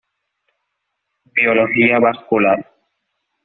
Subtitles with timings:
[1.31, 2.65] Biología vascular.